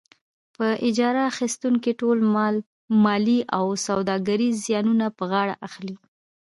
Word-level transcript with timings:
په 0.55 0.67
اجاره 0.87 1.21
اخیستونکی 1.31 1.91
ټول 2.01 2.17
مالي 3.03 3.39
او 3.57 3.65
سوداګریز 3.87 4.55
زیانونه 4.67 5.05
په 5.17 5.23
غاړه 5.31 5.55
اخلي. 5.67 5.95